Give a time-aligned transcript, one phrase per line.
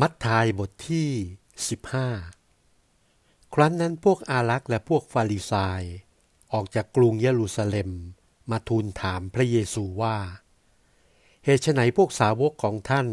[0.00, 1.10] มัทธายบทที่
[2.32, 5.82] 15 ครั้นนั้นพวกอารักษ์และพวกฟาริสาย
[6.52, 7.90] ออกจากกรุงเยรูซาเล็ม
[8.50, 10.16] มาทูลถามพระเยซูว่า
[11.44, 13.06] เหตุไฉนพวกสาวกของท่าน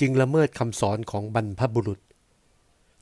[0.00, 2.00] จึงละเมิดคำสอนของบรรพบุรุษ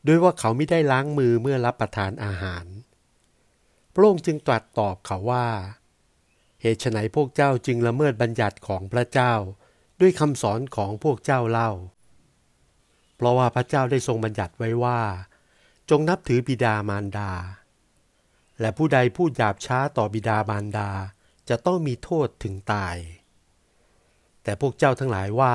[0.07, 2.67] ด้วยว่าเขาไม่ได้ล้างมือเมื่อรับประทานอาหาร
[3.95, 5.49] พระองค์จึงตรัสตอบเขาว่า
[6.63, 9.33] เหตุไฉนพวกเจ้าจึงละเมิดบัญญัติของพระเจ้า
[10.01, 11.73] ด้วยคำสอนของพวกเจ้าเล่า
[13.19, 15.01] เพราะว่าพระเจ้าได้ทรงบัญญัติไว้ว่า
[15.91, 17.31] จงนับถือบิดามารดา
[18.61, 20.91] และผู้ใดพูดหยาบช้าต่อบิดามารดา
[21.49, 22.97] จะต้องมีโทษถึงตาย
[24.43, 25.55] แต่พวกเจ้าทั้งหลายว่า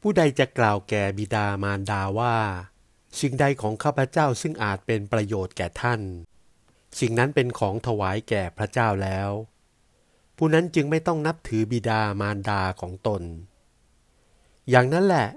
[0.00, 2.36] ผู้ใดจะกล่าวแก่บิดามารดาว่า
[3.20, 6.00] สิ่งใดของข้าพเจ้าซึ่งอาจเป็นประโยชน์แก่ท่าน
[7.00, 9.30] สิ่งนั้นเป็นของถวายแก่พระเจ้าแล้ว
[10.36, 13.22] ผู้นั้นจึงไม่ต้องนับถือบิดามารดาของตน
[14.70, 15.28] อย่างนั้นแหละ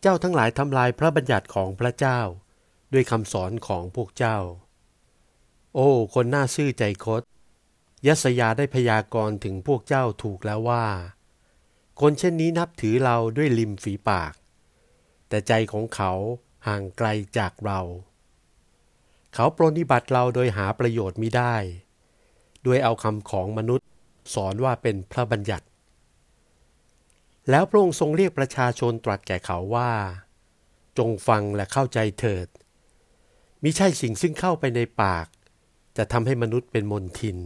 [0.00, 2.20] เจ้าทั้งหลายทำลายพระบัญญัติของพระเจ้า
[2.92, 4.38] ด้วยคำสอนของพวกเจ้า
[5.74, 7.22] โอ้ คนน่าซื่อใจคด
[8.06, 10.86] ยัสยาได้พยากรณ์ถึงพวกเจ้าถูกแล้วว่า
[12.00, 14.32] คนเช่นนี้นับถือเราด้วยริมฝีปาก
[15.28, 16.12] แต่ใจของเขา
[16.66, 17.80] ห่างไกลจากเรา
[19.34, 21.54] เขาปรนิบัติเราโดยหาประโยชน์มิได้
[22.66, 23.86] ด้วยเอาคำของมนุษย์
[24.34, 25.66] สอนว่าเป็นพระบัญญัติ
[27.50, 29.92] แล้วพระองค์ทรงเรียกประชาชนตรัสแก่เขาว่า
[30.98, 32.48] จงฟังและเข้าใจเถิด
[33.62, 35.26] มิใช่สิ่งซึ่งเข้าไปในปาก
[35.96, 37.38] จะทำให้มนุษย์เป็นมนทิน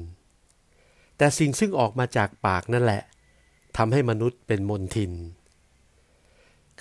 [1.17, 3.03] แต่สิ่งซึ่งออกมาจากปากนั่นแหละ
[3.77, 5.13] ทำให้มนุษย์เป็นมนทิน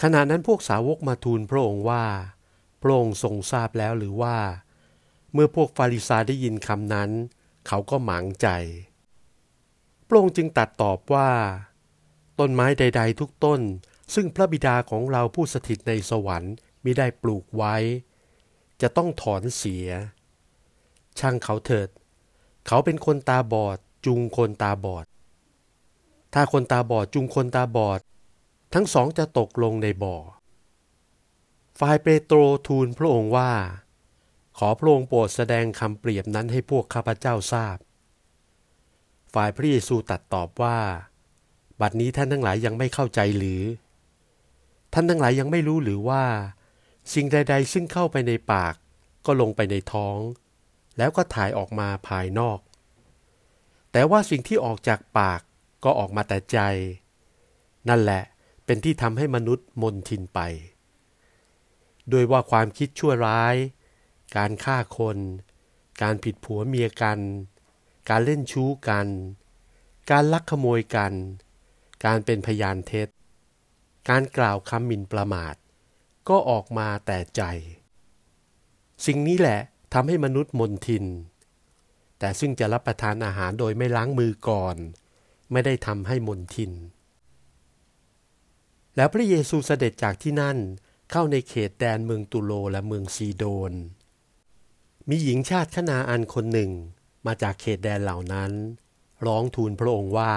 [0.02, 2.06] ขณะนั้นพวกสาวกมาทูลพระองค์ว่า
[2.82, 4.38] พระองค์ทรงทราบแล้วหรือว่า
[5.34, 7.10] เมื่อพวกฟาริสาได้ยินคำนั้น
[7.68, 8.48] เขาก็หมางใจ
[10.08, 11.30] พระองค์จึงตัดตอบว่า
[12.44, 13.62] ต้นไม้ใด ๆ ทุกต้น
[14.14, 17.76] ซึ่งพระบิดาของเราผู้สถิตในสวรรค์มิได้ปลูกไว้
[18.82, 19.88] จะต้องถอนเสีย
[21.20, 21.90] ช่างเขาเถิด
[22.68, 25.06] เขาเป็นคนตาบอดจูงคนตาบอด
[26.34, 28.00] ถ้าคนตาบอดจูงคนตาบอด
[28.74, 30.16] ทั้งสองจะตกลงในบ่อ
[31.80, 32.38] ฝ่ายเปโตร
[32.68, 33.52] ทูลพระองค์ว่า
[34.58, 37.78] ขอพระองค์โปรดแสดงคำเปรียบนั้นให้พวกข้าพเจ้าทราบ
[39.34, 40.80] ฝ่ายพระเยซูตัดตอบว่า
[41.82, 43.62] บัดนี้ท่านทั้งหลายยังไม่เข้าใจหรือ
[44.94, 46.24] ท่านทั้งหลายยังไม่รู้หรือว่า
[47.14, 48.74] สิ่งใด ๆ ซึ่งเข้าไปในปาก
[49.26, 50.18] ก็ลงไปในท้อง
[50.98, 52.60] แล้วก็ถ่ายออกมาภายนอก
[53.92, 55.42] แต่ว่าสิ่งที่ออกจากปาก
[55.84, 56.60] ก็ออกมาแต่ใจ
[57.90, 58.24] นั่นแหละ
[58.66, 60.40] เป็นที่ทำให้มนุษย์มนทินไป
[62.10, 63.56] โดยว่าความคิดชั่วร้าย
[64.38, 65.18] การฆ่าคน
[66.02, 67.20] การผิดผัวเมียกัน
[68.10, 69.08] การเล่นชู้กัน
[70.12, 71.14] การลักขโมยกัน
[72.06, 73.08] การเป็นพยานเท็จ
[74.10, 75.56] การกล่าวคำหมิ่นประมาท
[76.30, 77.42] ก็ออกมาแต่ใจ
[79.06, 79.60] สิ่งนี้แหละ
[79.94, 81.06] ทำให้มนุษย์มนทิน
[82.20, 84.76] แต่ซึ่งจะรับประทานอาหารโดยไม่ล้างมือก่อน
[85.52, 86.72] ไม่ได้ทำให้มนทิน
[88.96, 90.58] แล้วพระเยซูเสด็จจากที่นั่น
[91.12, 93.74] เข้าในเขตแดนเมืองตุโลและเมืองซีโดน
[95.10, 96.72] มีหญิงชาติขนาอันคนหนึ่ง
[97.26, 98.52] มาจากเขตแดนเหล่านั้น
[99.26, 100.34] ร้องทูลพระองค์ว่า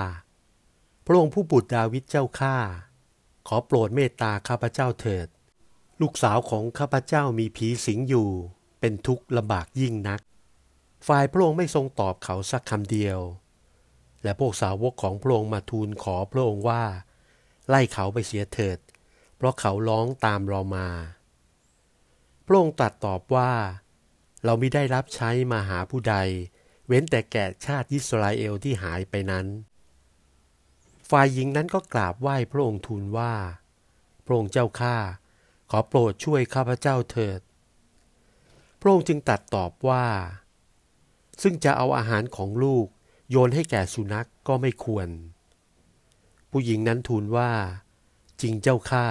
[1.07, 2.57] พระองค์ผู้บุตรดาวิดเจ้าข้า
[3.49, 5.29] ขอโปรดเมตตาข้าพเจ้าเถิด
[6.01, 8.31] ลูกสาวของข้าพเจ้ามีผีสิงอยู่
[8.81, 10.21] เป็นทุกข์ลำบากยิ่งนัก
[11.07, 13.19] ฝ่ายพระองค์ไม่ทรงตอบเขาสักคำเดียว
[14.23, 16.85] และพวกสาวกของพระองค์มาทูลขอพระองค์ว่า
[17.69, 18.79] ไล่เขาไปเสียเถิด
[19.37, 20.89] เพราะเขาร้องตามเรามา
[22.47, 23.53] พระองค์ตรัสตอบว่า
[24.45, 26.17] เราไม่ได้รับใช้มาหาผู้ใด
[26.87, 29.47] เว้นแต่แก่ชาติยิสราเอลที่หายไปนั้น
[31.11, 33.35] ฝ่ายหญิงนั้นก็กราบไหว้พระองค์ทูลว่า
[34.25, 34.97] พระองค์เจ้าข้า
[35.71, 37.41] ขอโปรดช่วยข้าพเจ้าเถิด
[38.81, 40.07] พระองค์จึงตัดตอบว่า
[41.43, 42.87] ซึ่งจะเอาอาหารของลูก
[43.31, 45.09] โยนให้แก่สุนัขกก็ไม่ควร
[46.51, 47.53] ผู้หญิงนั้นทูลว่า
[48.41, 49.07] จริงเจ้าข้า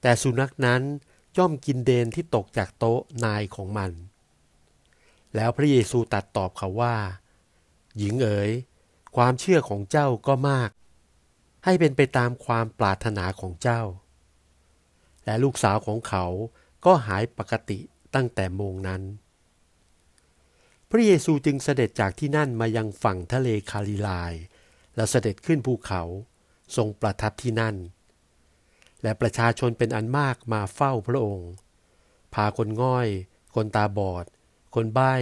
[0.00, 0.82] แต่สุนัขนั้น
[1.38, 3.90] ย่อมกินเดนที่ตกจากโต๊ะนายของมัน
[5.34, 6.96] แล้วพระเยซูตัดตอบเขาว่า
[7.98, 8.50] หญิงเอ๋ย
[9.16, 10.70] ความเชื่อของเจ้าก็มาก
[11.64, 13.82] ให้เป็นไปตามความปรารถนาของเจ้า
[15.24, 16.24] และลูกสาวของเขา
[16.84, 17.78] ก็หายปกติ
[18.14, 19.02] ตั้งแต่โมงนั้น
[20.90, 24.32] พระเยซูจึงเสด็จจากที่นั่นมายังฝั่งทะเลคาลิลาย
[24.94, 26.02] แล้วเสด็จขึ้นภูเขา
[26.76, 27.76] ทรงประทับที่นั่น
[29.02, 31.50] และประชาชนเป็นอันมากมาเฝ้าพระองค์
[32.34, 33.08] พาคนง่อย
[33.54, 34.24] คนตาบอด
[34.74, 35.14] คนใบ้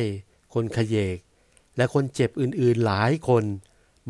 [0.55, 1.19] คนขยเยก
[1.77, 3.45] และคนเจ็บอื่นๆหลายคน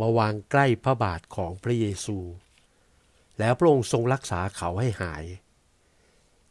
[0.00, 2.18] มาวางใกล้พระบาทของพระเยซู
[3.38, 5.24] แล้วพระองค์ทรงรักษาเขาให้หาย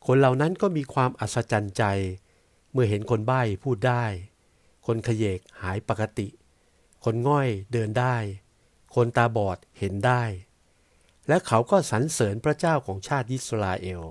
[0.06, 1.84] คนเหล่านั้นก็มีความอัศจรรย์ใจ
[2.72, 4.06] เมื่อเห็นคนใบ้พูดได้
[4.86, 6.28] คนขยเยกหายปกติ
[7.04, 8.18] คนง่อยเดินได้
[8.96, 10.24] คนตาบอดเห็นได้
[11.28, 14.02] และเขาก็สรรเสริญพระเจ้าของชาติอิสราเอล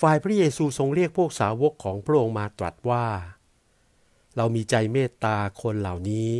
[0.00, 3.06] ฝ่ายพระเยซูทรงเรียกพวกสาวกของพระองค์มาตรัสว่า
[4.36, 6.30] เรามีใจเมตตาคนเหล่านี้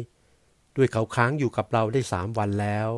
[0.78, 2.88] ด้วยเขาค้างอยู่กับเราได้สามวันแล้ว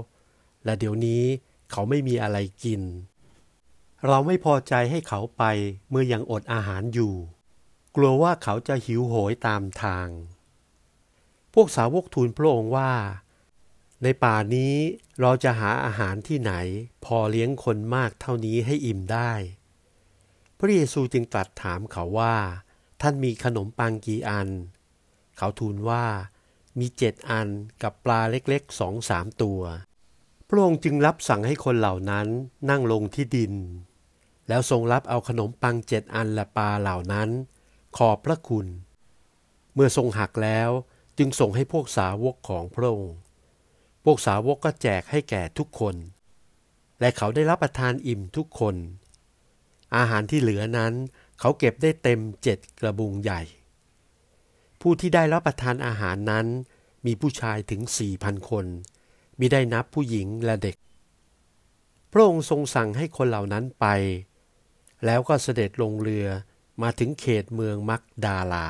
[0.64, 1.24] และเดี๋ยวนี้
[1.70, 2.82] เขาไม่มีอะไรกิน
[4.06, 5.42] เราไม่พอใจให้เขาไป
[5.90, 7.14] เมื่อยังอดอาหารอยู่
[7.96, 10.08] กลัวว่าเขาจะหิวโหยตามทาง
[11.54, 12.92] พวกสาวกทูลพระองค์ว่า
[14.02, 14.74] ในป่านี้
[15.20, 16.52] เราจะหาอาหารที่ไหน
[17.04, 19.32] พอเลี้ยงคนมากเท่านี้ให้อิ่มได้
[20.58, 22.36] พระเยซูจึงตรัสถามเขาว่า
[23.00, 24.48] ท่านมีขนมปังกี่อัน
[25.36, 26.04] เขาทูลว่า
[26.78, 27.49] มีเจ็ดอัน
[27.82, 29.61] กับปลาเล็กๆสองสามตัว
[30.49, 32.26] พระองค์จึงรับสั่งให้คนเหล่านั้น
[32.70, 33.55] นั่งลงที่ดิน
[34.49, 37.28] แล้วทรงรับเอาขนมปังเจ็ดอันและปลาเหล่านั้น
[37.96, 38.67] ขอบพระคุณ
[39.75, 40.70] เมื่อทรงหักแล้ว
[41.19, 43.14] จึงส่งให้พวกสาวกของพระองค์
[44.05, 45.94] พวกสาวกก็แจกให้แก่ทุกคน
[47.00, 48.76] และเขาได้รับประทานอิ่มทุกคน
[49.96, 50.93] อาหารที่เหลือนั้น
[51.40, 53.40] เขาเก็บได้เต็มเจ็ดกระบุงใหญ่
[54.80, 56.46] ผู้ที่ได้รับประทานอาหารนั้น
[57.06, 58.66] มีผู้ชายถึงสี่พันคน
[59.38, 60.76] มิได้นับผู้หญิงและเด็ก
[62.12, 63.86] พระองค์ทรงสั่งให้คนเหล่านั้นไป
[65.04, 66.26] แล้วก็เสด็จลงเรือ
[66.82, 68.68] มาถึงเขตเมืองมักดาลา